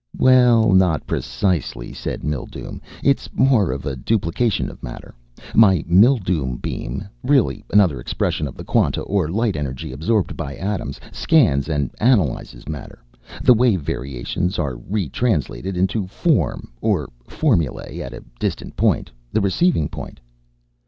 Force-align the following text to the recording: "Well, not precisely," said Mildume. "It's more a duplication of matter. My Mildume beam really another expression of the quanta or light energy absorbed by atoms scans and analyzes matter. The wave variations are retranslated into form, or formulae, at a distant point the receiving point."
"Well, 0.17 0.71
not 0.73 1.05
precisely," 1.05 1.93
said 1.93 2.23
Mildume. 2.23 2.81
"It's 3.03 3.29
more 3.35 3.71
a 3.71 3.95
duplication 3.95 4.67
of 4.71 4.81
matter. 4.81 5.13
My 5.53 5.83
Mildume 5.85 6.57
beam 6.59 7.07
really 7.21 7.63
another 7.71 7.99
expression 7.99 8.47
of 8.47 8.55
the 8.55 8.63
quanta 8.63 9.01
or 9.01 9.29
light 9.29 9.55
energy 9.55 9.91
absorbed 9.91 10.35
by 10.35 10.55
atoms 10.55 10.99
scans 11.11 11.69
and 11.69 11.91
analyzes 11.99 12.67
matter. 12.67 13.03
The 13.43 13.53
wave 13.53 13.81
variations 13.83 14.57
are 14.57 14.77
retranslated 14.89 15.77
into 15.77 16.07
form, 16.07 16.71
or 16.81 17.07
formulae, 17.27 17.99
at 17.99 18.11
a 18.11 18.23
distant 18.39 18.75
point 18.75 19.11
the 19.31 19.39
receiving 19.39 19.87
point." 19.87 20.19